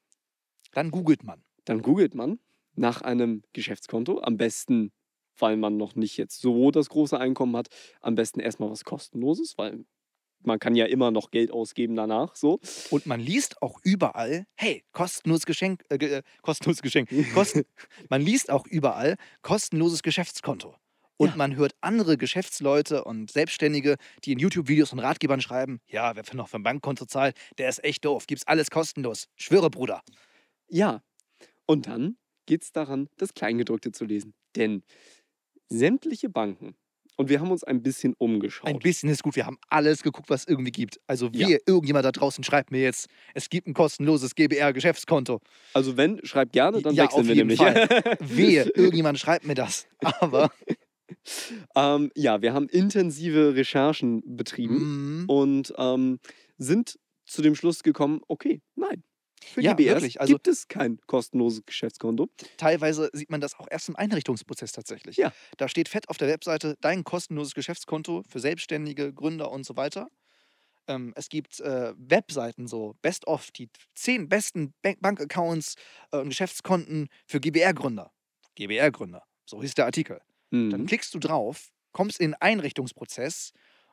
[0.72, 1.44] Dann googelt man.
[1.66, 2.40] Dann googelt man
[2.76, 4.22] nach einem Geschäftskonto.
[4.22, 4.92] Am besten,
[5.38, 7.70] weil man noch nicht jetzt so das große Einkommen hat,
[8.02, 9.86] am besten erstmal was kostenloses, weil
[10.46, 12.36] man kann ja immer noch Geld ausgeben danach.
[12.36, 12.60] So.
[12.92, 17.10] Und man liest auch überall, hey, kostenloses Geschenk, äh, äh, kostenloses Geschenk.
[17.34, 17.64] Kosten,
[18.10, 20.76] man liest auch überall kostenloses Geschäftskonto.
[21.18, 21.36] Und Ja.
[21.38, 26.36] man hört andere Geschäftsleute und Selbstständige, die in YouTube-Videos und Ratgebern schreiben, ja, wer für
[26.36, 28.28] noch für ein Bankkonto zahlt, der ist echt doof.
[28.28, 29.28] Gibt's alles kostenlos.
[29.36, 30.02] Schwöre, Bruder.
[30.70, 31.02] Ja.
[31.66, 34.34] Und dann geht es daran, das Kleingedruckte zu lesen.
[34.56, 34.84] Denn
[35.70, 36.76] sämtliche Banken,
[37.18, 38.68] Und wir haben uns ein bisschen umgeschaut.
[38.68, 39.38] Ein bisschen ist gut.
[39.38, 41.00] Wir haben alles geguckt, was es irgendwie gibt.
[41.08, 41.48] Also Ja.
[41.48, 45.40] wir, irgendjemand da draußen schreibt mir jetzt, es gibt ein kostenloses GBR-Geschäftskonto.
[45.74, 47.58] Also wenn, schreibt gerne, dann Ja, wechseln wir nämlich.
[47.58, 47.88] Fall.
[48.20, 49.88] Wehe, irgendjemand schreibt mir das.
[50.02, 50.52] Aber
[51.76, 56.20] ähm, ja, wir haben intensive Recherchen betrieben mm, und ähm,
[56.58, 59.04] sind zu dem Schluss gekommen, okay, nein.
[59.44, 62.30] Für Ja, GBRs wirklich, also- gibt es kein kostenloses Geschäftskonto.
[62.58, 65.18] teilweise sieht man das auch erst im Einrichtungsprozess tatsächlich.
[65.18, 65.32] Ja.
[65.58, 70.08] Da steht fett auf der Webseite dein kostenloses Geschäftskonto für Selbstständige, Gründer und so weiter.
[70.88, 75.76] Ähm, es gibt äh, Webseiten so, Best of, die zehn besten Bank Bankaccounts
[76.12, 78.12] äh, und Geschäftskonten für GBR-Gründer.
[78.56, 80.22] GBR-Gründer, so hieß der Artikel.
[80.70, 80.86] Dann Mhm.
[80.86, 83.52] klickst du drauf, kommst in den Einrichtungsprozess,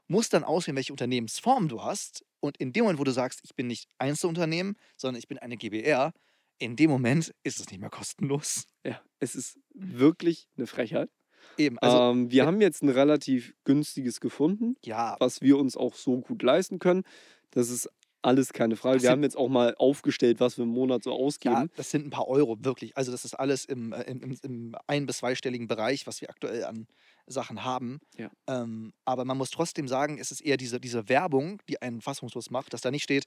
[0.08, 2.24] musst dann auswählen, welche Unternehmensform du hast.
[2.40, 5.56] Und in dem Moment, wo du sagst, ich bin nicht Einzelunternehmen, sondern ich bin eine
[5.56, 6.12] GBR,
[6.58, 8.66] in dem Moment ist es nicht mehr kostenlos.
[8.84, 11.10] Ja, es ist wirklich eine Frechheit.
[11.58, 12.46] Eben, also ähm, wir ja.
[12.46, 17.02] haben jetzt ein relativ günstiges gefunden, ja, was wir uns auch so gut leisten können.
[17.50, 17.88] Das ist
[18.22, 18.96] alles keine Frage.
[18.96, 21.70] Das Wir haben jetzt auch mal aufgestellt, was wir im Monat so ja, ausgeben.
[21.76, 22.96] das sind ein paar Euro, wirklich.
[22.96, 26.30] Also das ist alles im, äh, im, im, im ein- bis zweistelligen Bereich, was wir
[26.30, 26.86] aktuell an
[27.26, 28.00] Sachen haben.
[28.16, 28.30] Ja.
[28.46, 32.50] Ähm, aber man muss trotzdem sagen, es ist eher diese, diese Werbung, die einen fassungslos
[32.50, 33.24] macht, dass da nicht steht,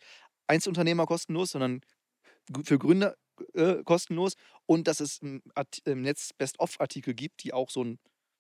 [0.48, 1.82] Einzelunternehmer kostenlos, sondern
[2.64, 3.16] für Gründer
[3.54, 4.34] äh, kostenlos
[4.66, 5.42] und dass es im,
[5.86, 8.00] im Netz Best-of-Artikel gibt, die auch so einen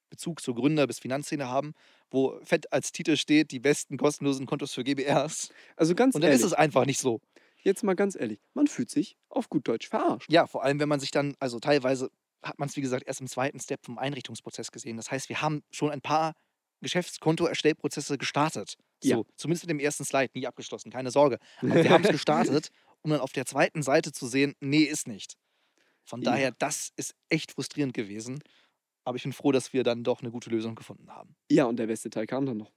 [0.09, 1.73] Bezug zur Gründer- bis Finanzszene haben,
[2.09, 5.49] wo fett als Titel steht, die besten kostenlosen Kontos für GBRs.
[5.75, 7.21] Also ganz Und dann ehrlich, ist es einfach nicht so.
[7.63, 10.31] jetzt mal ganz ehrlich, man fühlt sich auf gut Deutsch verarscht.
[10.31, 12.09] Ja, vor allem, wenn man sich dann, also teilweise
[12.43, 14.97] hat man es, wie gesagt, erst im zweiten Step vom Einrichtungsprozess gesehen.
[14.97, 16.33] Das heißt, wir haben schon ein paar
[16.81, 18.75] Geschäftskonto-Erstellprozesse gestartet.
[19.01, 19.21] So, Ja.
[19.37, 21.39] zumindest mit dem ersten Slide, nie abgeschlossen, keine Sorge.
[21.61, 22.69] Aber wir haben es gestartet,
[23.01, 25.35] um dann auf der zweiten Seite zu sehen, nee, ist nicht.
[26.03, 26.31] Von Ja.
[26.31, 28.43] daher, das ist echt frustrierend gewesen.
[29.05, 31.35] Aber ich bin froh, dass wir dann doch eine gute Lösung gefunden haben.
[31.49, 32.71] Ja, und der beste Teil kam dann noch.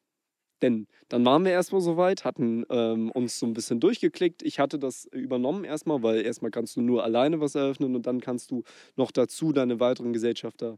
[0.63, 4.43] Denn dann waren wir erstmal soweit, hatten ähm, uns so ein bisschen durchgeklickt.
[4.43, 8.21] Ich hatte das übernommen erstmal, weil erstmal kannst du nur alleine was eröffnen und dann
[8.21, 8.65] kannst du
[8.97, 10.77] noch dazu deine weiteren Gesellschafter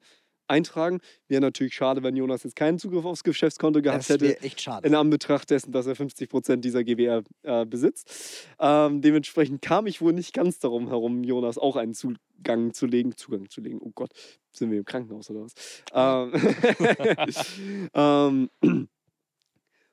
[0.50, 1.00] eintragen.
[1.28, 4.24] Wäre natürlich schade, wenn Jonas jetzt keinen Zugriff aufs Geschäftskonto gehabt Das hätte.
[4.26, 4.86] wäre echt schade.
[4.86, 8.46] in Anbetracht dessen, dass er 50 Prozent dieser GWR äh, besitzt.
[8.58, 13.16] Ähm, dementsprechend kam ich wohl nicht ganz darum herum, Jonas auch einen Zugang zu legen.
[13.16, 14.10] Zugang zu legen, oh Gott,
[14.52, 15.54] sind wir im Krankenhaus oder was?
[15.94, 16.32] Ähm,
[18.62, 18.88] ähm,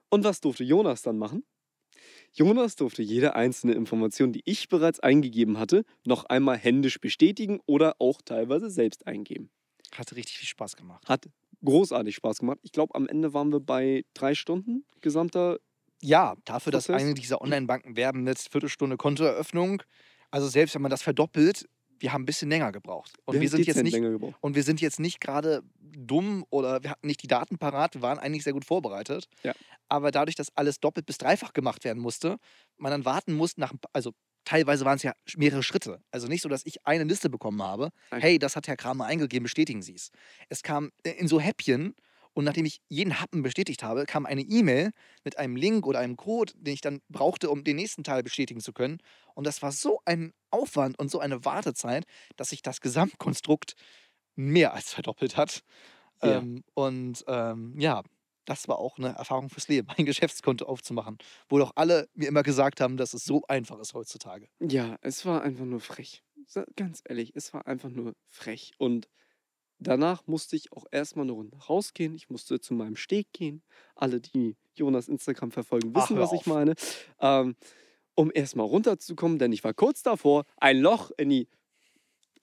[0.10, 1.44] und was durfte Jonas dann machen?
[2.34, 7.96] Jonas durfte jede einzelne Information, die ich bereits eingegeben hatte, noch einmal händisch bestätigen oder
[8.00, 9.50] auch teilweise selbst eingeben.
[9.96, 11.08] Hatte richtig viel Spaß gemacht.
[11.08, 11.28] Hat
[11.64, 12.60] großartig Spaß gemacht.
[12.62, 15.58] Ich glaube, am Ende waren wir bei drei Stunden gesamter
[16.02, 17.02] Ja, dafür, dass Prozess?
[17.02, 19.82] eine dieser Online-Banken werben mit Viertelstunde Kontoeröffnung.
[20.30, 21.68] Also selbst wenn man das verdoppelt,
[22.00, 23.14] wir haben ein bisschen länger gebraucht.
[23.26, 23.98] Und wir, haben sind jetzt nicht
[24.42, 28.02] und wir sind jetzt nicht gerade dumm oder wir hatten nicht die Daten parat, wir
[28.02, 29.28] waren eigentlich sehr gut vorbereitet.
[29.44, 29.54] Ja.
[29.90, 32.38] Aber dadurch, dass alles doppelt bis dreifach gemacht werden musste,
[32.78, 34.14] man dann warten musste nach, also
[34.48, 36.02] teilweise waren es ja mehrere Schritte.
[36.10, 38.22] Also nicht so, dass ich eine Liste bekommen habe, Nein.
[38.22, 40.10] hey, das hat Herr Kramer eingegeben, bestätigen Sie es.
[40.48, 41.96] Es kam in so Häppchen
[42.34, 44.92] und nachdem ich jeden Happen bestätigt habe, kam eine E-Mail
[45.26, 48.62] mit einem Link oder einem Code, den ich dann brauchte, um den nächsten Teil bestätigen
[48.62, 49.00] zu können.
[49.36, 52.06] Und das war so ein Aufwand und so eine Wartezeit,
[52.38, 53.74] dass sich das Gesamtkonstrukt
[54.36, 55.62] mehr als verdoppelt hat.
[56.22, 56.38] Ja.
[56.38, 58.04] Ähm, und ähm, ja,
[58.48, 61.18] das war auch eine Erfahrung fürs Leben, ein Geschäftskonto aufzumachen,
[61.50, 64.50] wo doch alle mir immer gesagt haben, dass es so einfach ist heutzutage.
[64.60, 66.24] Ja, es war einfach nur frech.
[66.76, 68.72] Ganz ehrlich, es war einfach nur frech.
[68.78, 69.10] Und
[69.80, 72.16] danach musste ich auch erstmal eine Runde rausgehen.
[72.16, 73.62] Ich musste zu meinem Steg gehen.
[73.96, 76.74] Alle, die Jonas Instagram verfolgen, Ach, wissen, hör was ich meine.
[77.20, 77.56] Ähm,
[78.16, 81.48] um erstmal runterzukommen, denn ich war kurz davor, ein Loch in die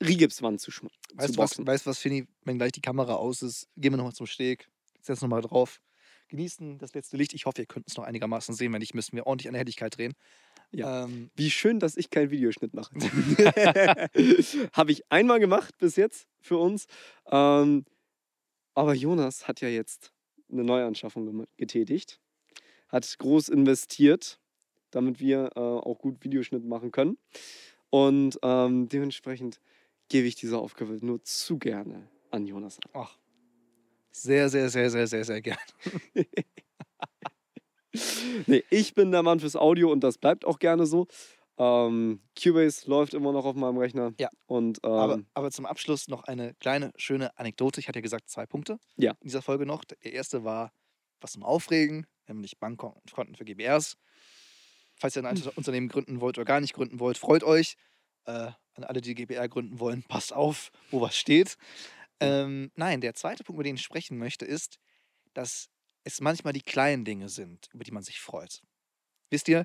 [0.03, 3.69] Rigipswand zu, schma- Weißt du was, weißt, was Finny, wenn gleich die Kamera aus ist,
[3.77, 4.69] gehen wir nochmal zum Steg,
[5.01, 5.81] setzen nochmal drauf,
[6.35, 7.33] genießen das letzte Licht.
[7.33, 8.73] Ich hoffe, ihr könnt es noch einigermaßen sehen.
[8.73, 10.15] Wenn nicht, müssen wir ordentlich an der Helligkeit drehen.
[10.73, 11.05] Ja.
[11.05, 12.93] Ähm, Wie schön, dass ich keinen Videoschnitt mache.
[14.73, 16.87] Habe ich einmal gemacht bis jetzt für uns.
[17.31, 17.85] Ähm,
[18.75, 20.13] aber Jonas hat ja jetzt
[20.51, 22.21] eine Neuanschaffung getätigt,
[22.89, 24.41] hat groß investiert,
[24.91, 27.17] damit wir äh, auch gut Videoschnitt machen können.
[27.91, 29.61] Und ähm, dementsprechend
[30.09, 32.91] gebe ich diese Aufgabe nur zu gerne an Jonas ab.
[32.95, 33.19] ach,
[34.15, 35.59] sehr, sehr, sehr, sehr, sehr, sehr gern.
[38.47, 41.07] Nee, ich bin der Mann fürs Audio und das bleibt auch gerne so.
[41.59, 44.13] Ähm, Cubase läuft immer noch auf meinem Rechner.
[44.19, 44.29] Ja.
[44.47, 47.79] Und ähm, Aber, aber zum Abschluss noch eine kleine, schöne Anekdote.
[47.79, 49.13] Ich hatte ja gesagt, zwei Punkte Ja.
[49.21, 49.85] in dieser Folge noch.
[49.85, 50.73] Der erste war
[51.21, 53.97] was zum Aufregen, nämlich Bankkonten für GBRs.
[54.97, 55.53] Falls ihr ein Hm.
[55.55, 57.77] Unternehmen gründen wollt oder gar nicht gründen wollt, freut euch.
[58.25, 61.57] Äh, an alle, die GBR gründen wollen, passt auf, wo was steht.
[62.21, 64.79] Ähm, nein, der zweite Punkt, über den ich sprechen möchte, ist,
[65.35, 65.69] dass
[66.05, 68.63] es manchmal die kleinen Dinge sind, über die man sich freut.
[69.31, 69.65] Wisst ihr,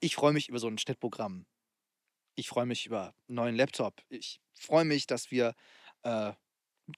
[0.00, 1.46] ich freue mich über so ein Schnittprogramm.
[2.34, 4.02] Ich freue mich über einen neuen Laptop.
[4.08, 5.54] Ich freue mich, dass wir
[6.02, 6.32] äh,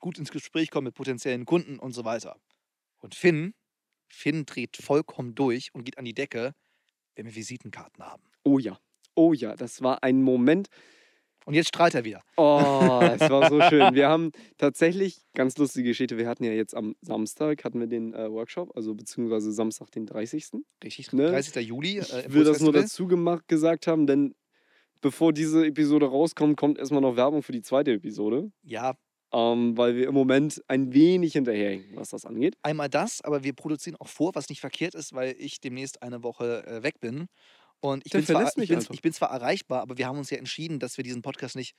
[0.00, 2.40] gut ins Gespräch kommen mit potenziellen Kunden und so weiter.
[2.98, 3.54] Und Finn,
[4.08, 6.54] Finn dreht vollkommen durch und geht an die Decke,
[7.16, 8.22] wenn wir Visitenkarten haben.
[8.42, 8.78] Oh ja.
[9.14, 10.68] Oh ja, das war ein Moment.
[11.44, 12.22] Und jetzt strahlt er wieder.
[12.36, 13.94] Oh, es war so schön.
[13.94, 18.14] Wir haben tatsächlich, ganz lustige Geschichte, wir hatten ja jetzt am Samstag, hatten wir den
[18.14, 20.46] äh, Workshop, also beziehungsweise Samstag den 30.
[20.82, 21.28] Richtig, Ne?
[21.28, 21.56] 30.
[21.66, 21.98] Juli.
[21.98, 24.34] Äh, Ich will das nur dazu gemacht, gesagt haben, denn
[25.02, 28.50] bevor diese Episode rauskommt, kommt erstmal noch Werbung für die zweite Episode.
[28.62, 28.94] Ja,
[29.32, 32.56] Ähm, weil wir im Moment ein wenig hinterherhängen, was das angeht.
[32.62, 36.22] einmal das, aber wir produzieren auch vor, was nicht verkehrt ist, weil ich demnächst eine
[36.22, 37.26] Woche äh, weg bin.
[37.84, 40.38] Und ich bin, zwar, ich, bin, ich bin zwar erreichbar, aber wir haben uns ja
[40.38, 41.76] entschieden, dass wir diesen Podcast nicht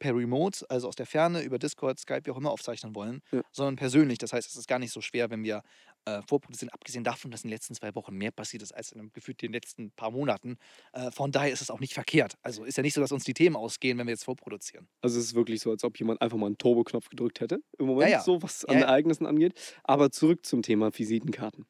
[0.00, 3.42] per Remote, also aus der Ferne, über Discord, Skype, wie auch immer aufzeichnen wollen, Ja.
[3.52, 4.18] sondern persönlich.
[4.18, 5.62] Das heißt, es ist gar nicht so schwer, wenn wir
[6.04, 8.98] äh, vorproduzieren, abgesehen davon, dass in den letzten zwei Wochen mehr passiert ist als in
[8.98, 10.58] einem, gefühlt den letzten paar Monaten.
[10.92, 12.34] Äh, von daher ist es auch nicht verkehrt.
[12.42, 14.88] Also ist ja nicht so, dass uns die Themen ausgehen, wenn wir jetzt vorproduzieren.
[15.00, 17.86] Also es ist wirklich so, als ob jemand einfach mal einen Turbo-Knopf gedrückt hätte im
[17.86, 18.20] Moment, ja.
[18.20, 18.86] so was Ja, an ja.
[18.86, 19.54] Ereignissen angeht.
[19.84, 21.66] Aber zurück zum Thema Visitenkarten.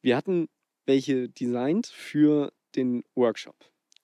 [0.00, 0.48] Wir hatten
[0.86, 3.56] welche designt für den Workshop.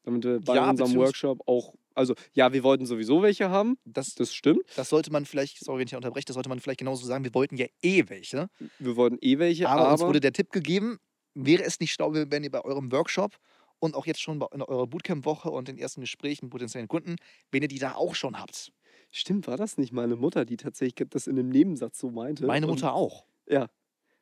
[0.05, 4.15] Damit wir bei Ja, unserem Workshop auch, also ja, wir wollten sowieso welche haben, Das,
[4.15, 4.63] das stimmt.
[4.77, 7.25] das sollte man vielleicht, sorry, wenn ich unterbreche, das sollte man vielleicht genauso sagen.
[7.25, 8.49] Wir wollten ja eh welche.
[8.79, 10.99] Wir wollten eh welche, aber, aber, uns wurde der Tipp gegeben,
[11.35, 13.37] wäre es nicht schlau, wenn ihr bei eurem Workshop
[13.81, 17.17] und auch jetzt schon bei in eurer Bootcamp-Woche und den ersten Gesprächen mit potenziellen Kunden,
[17.53, 18.73] wenn ihr die da auch schon habt.
[19.11, 22.47] stimmt, war das nicht meine Mutter, die tatsächlich das in einem Nebensatz so meinte?
[22.47, 23.25] Meine Und- Mutter auch.
[23.49, 23.69] Ja.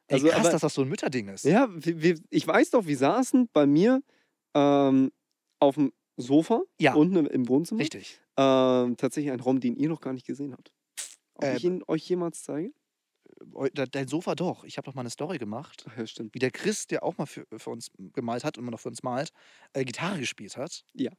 [0.08, 1.44] Ey, Also, krass, aber- dass das so ein Mütterding ist.
[1.44, 4.02] Ja, wir, wir, ich weiß doch, wir saßen bei mir
[4.56, 5.12] ähm,
[5.60, 6.94] auf dem Sofa Ja.
[6.94, 7.80] unten im, im Wohnzimmer.
[7.80, 8.20] Richtig.
[8.38, 10.72] Ähm, tatsächlich ein Raum, den ihr noch gar nicht gesehen habt.
[11.34, 12.72] Ob Ähm, ich ihn euch jemals zeige?
[13.42, 14.64] De- Dein Sofa doch.
[14.64, 16.34] Ich habe doch mal eine Story gemacht, Ach ja, stimmt.
[16.34, 18.88] wie der Chris, der auch mal für, für uns gemalt hat und immer noch für
[18.88, 19.30] uns malt,
[19.74, 20.84] äh, Gitarre gespielt hat.
[20.94, 21.10] Ja.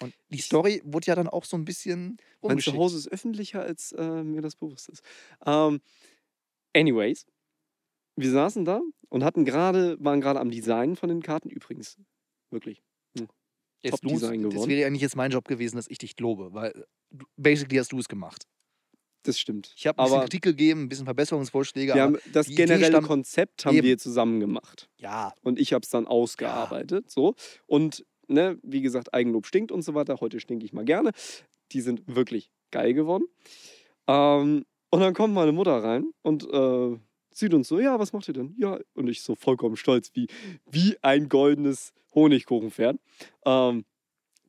[0.00, 2.58] Und die Story wurde ja dann auch so ein bisschen Mein.
[2.58, 5.02] Zuhause ist öffentlicher, als äh, mir das bewusst ist.
[5.46, 5.80] Ähm,
[6.74, 7.26] anyways,
[8.16, 8.80] wir saßen da
[9.12, 11.50] und hatten gerade, waren gerade am Design von den Karten.
[11.50, 11.98] Übrigens,
[12.50, 12.82] wirklich.
[13.84, 14.70] Jetzt Top du's- Design Das geworden.
[14.70, 16.84] wäre eigentlich jetzt mein Job gewesen, dass ich dich lobe, weil
[17.36, 18.46] basically hast du es gemacht.
[19.24, 19.72] Das stimmt.
[19.76, 22.64] Ich habe ein bisschen Aber Kritik gegeben, ein bisschen Verbesserungsvorschläge, wir aber haben das Idee
[22.64, 23.86] generelle Konzept haben Eben.
[23.88, 24.88] wir zusammen gemacht.
[24.98, 27.10] ja, und ich habe es dann ausgearbeitet.
[27.10, 27.34] So.
[27.66, 30.18] Und ne, wie gesagt, Eigenlob stinkt und so weiter.
[30.20, 31.10] Heute stinke ich mal gerne.
[31.72, 33.24] Die sind wirklich geil geworden.
[34.06, 36.98] Ähm, und dann kommt meine Mutter rein und äh,
[37.32, 38.54] sieht uns so, ja, was macht ihr denn?
[38.58, 40.26] Ja, und ich so vollkommen stolz, wie,
[40.70, 42.98] wie ein goldenes Honigkuchenpferd.
[43.44, 43.84] Ähm,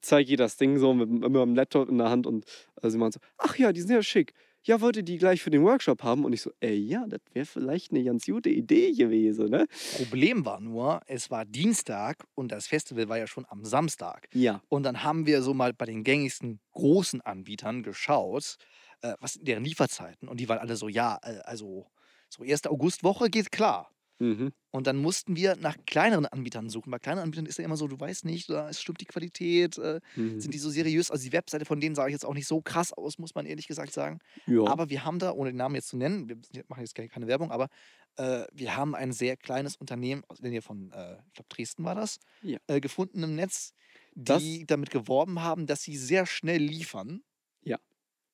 [0.02, 2.46] zeige ihr das Ding so mit, mit meinem Laptop in der Hand und
[2.82, 4.34] äh, sie meint so, ach ja, die sind ja schick.
[4.66, 6.24] Ja, wollt ihr die gleich für den Workshop haben?
[6.24, 9.68] Und ich so, ey, ja, das wäre vielleicht eine ganz gute Idee gewesen, ne?
[9.98, 14.30] Problem war nur, es war Dienstag und das Festival war ja schon am Samstag.
[14.34, 14.62] Ja.
[14.70, 18.56] Und dann haben wir so mal bei den gängigsten großen Anbietern geschaut,
[19.02, 20.30] äh, was sind deren Lieferzeiten.
[20.30, 21.88] Und die waren alle so, ja, äh, also
[22.34, 23.90] so erste Augustwoche geht klar.
[24.20, 24.54] Mhm.
[24.72, 26.92] Und dann mussten wir nach kleineren Anbietern suchen.
[26.92, 30.00] Bei kleineren Anbietern ist ja immer so, du weißt nicht, da stimmt die Qualität, äh,
[30.16, 30.40] Mhm.
[30.40, 31.10] sind die so seriös.
[31.12, 33.46] Also die Webseite von denen sah ich jetzt auch nicht so krass aus, muss man
[33.46, 34.20] ehrlich gesagt sagen.
[34.46, 34.66] Ja.
[34.68, 37.28] Aber wir haben da, ohne den Namen jetzt zu nennen, wir machen jetzt keine- keine
[37.28, 37.70] Werbung, aber
[38.16, 41.84] äh, wir haben ein sehr kleines Unternehmen aus der Nähe von, äh, ich glaube, Dresden
[41.84, 42.60] war das, Ja.
[42.68, 43.74] äh, gefunden im Netz,
[44.16, 47.24] Das- die damit geworben haben, dass sie sehr schnell liefern.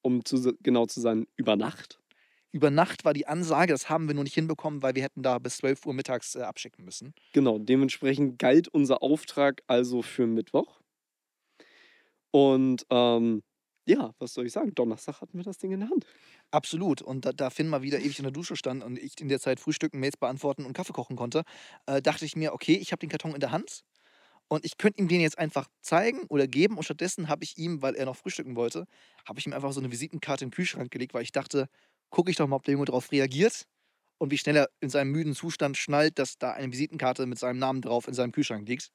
[0.01, 1.98] um zu, genau zu sein, über Nacht.
[2.51, 5.37] Über Nacht war die Ansage, das haben wir nur nicht hinbekommen, weil wir hätten da
[5.37, 7.13] bis 12 Uhr mittags äh, abschicken müssen.
[7.33, 10.79] Genau, dementsprechend galt unser Auftrag also für Mittwoch.
[12.31, 13.43] Und ähm,
[13.85, 14.73] ja, was soll ich sagen?
[14.75, 16.05] Donnerstag hatten wir das Ding in der Hand.
[16.51, 17.01] Absolut.
[17.01, 19.39] Und da, da Finn mal wieder ewig in der Dusche stand und ich in der
[19.39, 21.43] Zeit frühstücken, Mails beantworten und Kaffee kochen konnte,
[21.85, 23.83] äh, dachte ich mir, okay, ich habe den Karton in der Hand
[24.47, 26.77] und ich könnte ihm den jetzt einfach zeigen oder geben.
[26.77, 28.85] Und stattdessen habe ich ihm, weil er noch frühstücken wollte,
[29.27, 31.67] habe ich ihm einfach so eine Visitenkarte den Kühlschrank gelegt, weil ich dachte,
[32.09, 33.65] gucke ich doch mal, ob der Junge darauf reagiert
[34.17, 37.59] und wie schnell er in seinem müden Zustand schnallt, dass da eine Visitenkarte mit seinem
[37.59, 38.91] Namen drauf in seinem Kühlschrank liegt.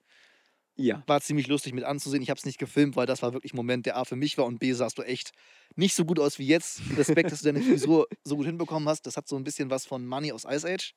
[0.77, 1.05] Ja.
[1.07, 2.23] War ziemlich lustig mit anzusehen.
[2.23, 4.37] Ich habe es nicht gefilmt, weil das war wirklich ein Moment, der A für mich
[4.39, 5.31] war und B sahst du echt
[5.77, 6.81] nicht so gut aus wie jetzt.
[6.97, 9.07] Respekt, dass du deine Frisur so gut hinbekommen hast.
[9.07, 10.95] Das hat so ein bisschen was von Money aus Ice Age.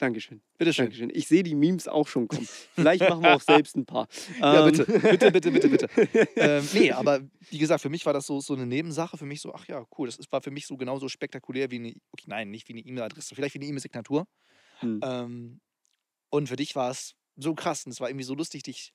[0.00, 0.40] Dankeschön.
[0.56, 0.86] Bitteschön.
[0.86, 1.10] Dankeschön.
[1.12, 2.48] Ich sehe die Memes auch schon kommen.
[2.74, 4.08] Vielleicht machen wir auch selbst ein paar.
[4.40, 5.88] Ja, Ähm, bitte, bitte, bitte, bitte, bitte.
[6.36, 9.18] ähm, nee, aber wie gesagt, für mich war das so, so eine Nebensache.
[9.18, 10.08] Für mich so, ach ja, cool.
[10.08, 13.34] Das war für mich so genauso spektakulär wie eine, okay, nein, nicht wie eine E-Mail-Adresse,
[13.34, 14.26] vielleicht wie eine E-Mail-Signatur.
[14.78, 15.00] Hm.
[15.04, 15.60] Ähm,
[16.30, 18.94] und für dich war es so krass und es war irgendwie so lustig, dich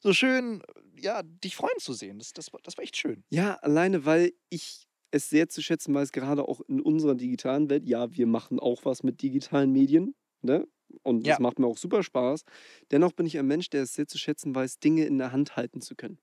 [0.00, 0.62] so schön,
[0.98, 2.18] ja, dich freuen zu sehen.
[2.18, 3.24] Das, das, das war echt schön.
[3.28, 7.84] Ja, alleine weil ich es sehr zu schätzen weiß, gerade auch in unserer digitalen Welt.
[7.84, 10.14] Ja, wir machen auch was mit digitalen Medien,
[10.46, 10.68] ne?
[11.04, 11.40] Und das Ja.
[11.40, 12.44] macht mir auch super Spaß.
[12.92, 15.56] Dennoch bin ich ein Mensch, der es sehr zu schätzen weiß, Dinge in der Hand
[15.56, 16.20] halten zu können.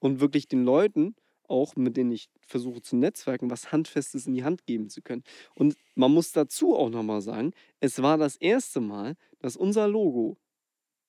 [0.00, 1.14] Und wirklich den Leuten,
[1.48, 5.22] auch mit denen ich versuche zu netzwerken, was Handfestes in die Hand geben zu können.
[5.54, 10.38] Und man muss dazu auch nochmal sagen, es war das erste Mal, dass unser Logo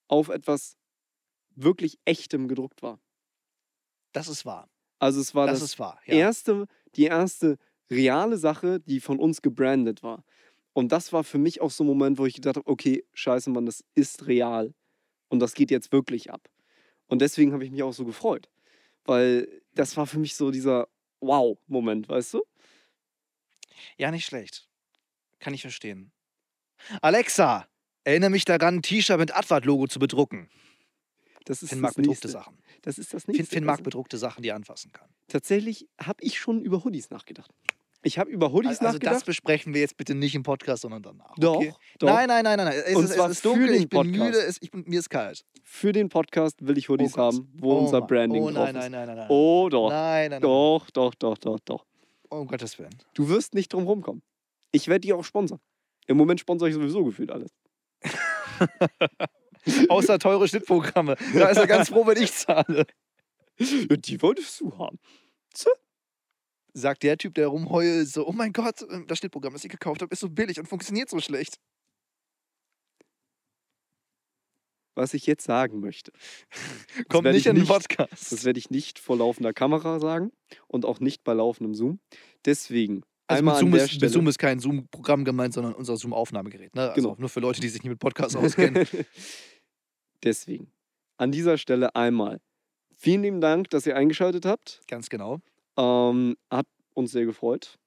[0.10, 0.78] auf etwas
[1.56, 3.02] wirklich Echtem gedruckt war.
[4.14, 4.70] Das ist wahr.
[5.00, 6.00] Also es war Das, das, ist wahr.
[6.06, 6.16] Ja.
[6.18, 7.58] erste, die erste
[7.90, 10.24] reale Sache, die von uns gebrandet war.
[10.74, 13.50] Und das war für mich auch so ein Moment, wo ich gedacht habe, okay, scheiße,
[13.50, 14.74] Mann, das ist real.
[15.30, 16.50] Und das geht jetzt wirklich ab.
[17.08, 18.50] Und deswegen habe ich mich auch so gefreut.
[19.04, 20.88] Weil das war für mich so dieser
[21.20, 22.44] Wow-Moment, weißt du?
[23.98, 24.68] ja, nicht schlecht.
[25.40, 26.12] Kann ich verstehen.
[27.02, 27.68] Alexa,
[28.04, 30.50] erinnere mich daran, ein T-Shirt mit Advert-Logo zu bedrucken.
[31.46, 32.40] Das ist Finn das mag bedruckte nächste.
[32.40, 32.58] Sachen.
[32.84, 33.56] Das ist das Finn, nächste.
[33.56, 35.10] Finn mag Also, bedruckte Sachen, die er anfassen kann.
[35.28, 37.52] tatsächlich habe ich schon über Hoodies nachgedacht.
[38.04, 39.26] Ich habe über Hoodies Also, also das nachgedacht.
[39.28, 41.36] besprechen wir jetzt bitte nicht im Podcast, sondern danach.
[41.38, 41.74] doch, Okay?
[42.00, 42.08] doch.
[42.08, 42.68] Nein, nein, nein, nein.
[42.68, 42.84] nein.
[42.86, 44.18] Es, Und ist, zwar es ist für dunkel, den ich bin Podcast.
[44.18, 45.46] müde, es, ich bin, mir ist kalt.
[45.64, 48.02] Für den Podcast will ich Hoodies Oh haben, wo oh unser.
[48.02, 48.82] Branding Oh drauf nein, ist.
[48.82, 49.28] nein, nein, nein, nein.
[49.30, 49.90] Oh doch.
[49.90, 50.42] Nein, nein, nein.
[50.42, 51.86] Doch, doch, doch, doch, doch.
[52.32, 52.96] Oh, um Gottes Willen.
[53.14, 54.24] Du wirst nicht drum rumkommen.
[54.72, 55.60] Ich werde dich auch sponsern.
[56.08, 57.52] Im Moment sponsere ich sowieso gefühlt alles.
[59.90, 61.16] Außer teure Schnittprogramme.
[61.36, 62.86] Da ist er ganz froh, wenn ich zahle.
[63.60, 64.98] Ja, die wolltest du haben.
[66.74, 70.02] Sagt der Typ, der rumheult, so, oh mein Gott, ähm, das Schnittprogramm, das ich gekauft
[70.02, 71.58] habe, ist so billig und funktioniert so schlecht.
[74.96, 76.12] Was ich jetzt sagen möchte,
[77.10, 78.32] Kommt nicht ich in den nicht- Podcast.
[78.32, 80.32] das werde ich nicht vor laufender Kamera sagen
[80.68, 82.00] und auch nicht bei laufendem Zoom.
[82.46, 84.12] Deswegen Also einmal mit Zoom, an der ist, mit.
[84.12, 86.76] Zoom ist kein Zoom-Programm gemeint, sondern unser Zoom-Aufnahmegerät.
[86.76, 86.90] Ne?
[86.90, 87.16] Also Genau.
[87.20, 88.86] nur für Leute, die sich nicht mit Podcasts auskennen.
[90.24, 90.72] Deswegen
[91.18, 92.42] an dieser Stelle einmal
[92.94, 94.82] vielen lieben Dank, dass ihr eingeschaltet habt.
[94.88, 95.40] Ganz genau.
[95.78, 97.78] Ähm, hat uns sehr gefreut.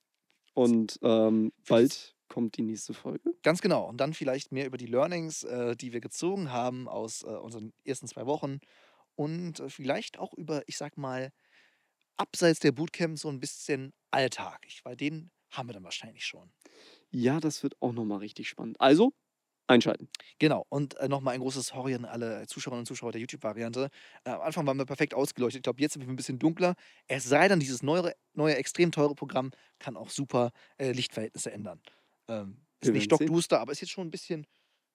[0.55, 3.35] Und ähm, bald kommt die nächste Folge.
[3.43, 3.89] Ganz genau.
[3.89, 7.73] Und dann vielleicht mehr über die Learnings, äh, die wir gezogen haben aus äh, unseren
[7.85, 8.61] ersten zwei Wochen.
[9.17, 11.31] Und äh, vielleicht auch über, ich sag mal,
[12.17, 14.65] abseits der Bootcamp so ein bisschen Alltag.
[14.67, 16.53] Ich, weil den haben wir dann wahrscheinlich schon.
[17.11, 18.81] Ja, das wird auch nochmal richtig spannend.
[18.81, 19.13] Also,
[19.67, 20.09] einschalten.
[20.39, 20.67] Genau.
[20.69, 23.89] Und äh, nochmal ein großes Sorry an alle Zuschauerinnen und Zuschauer der YouTube-Variante.
[24.25, 25.61] Äh, am Anfang waren wir perfekt ausgeleuchtet.
[25.61, 26.75] Ich glaube, jetzt sind wir ein bisschen dunkler.
[27.07, 31.81] Es sei denn, dieses neue, neue extrem teure Programm kann auch super äh, Lichtverhältnisse ändern.
[32.29, 34.47] Ähm, ist nicht stockduster, aber ist jetzt schon ein bisschen,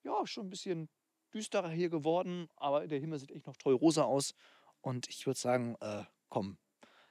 [0.03, 0.89] ja, schon ein bisschen
[1.33, 2.47] düsterer hier geworden.
[2.55, 4.33] Aber der Himmel sieht echt noch toll rosa aus.
[4.81, 6.57] Und ich würde sagen, äh, komm,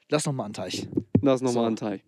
[0.09, 0.89] lass noch mal einen Teich.
[1.21, 1.67] Das nochmal So.
[1.67, 2.01] an Teil.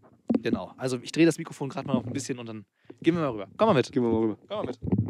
[0.43, 0.73] Genau.
[0.77, 2.65] Also ich drehe das Mikrofon gerade mal noch ein bisschen und dann
[3.03, 3.49] gehen wir mal rüber.
[3.57, 3.91] Komm mal mit.
[3.91, 4.39] Gehen wir mal rüber.
[4.49, 5.10] Komm mal mit.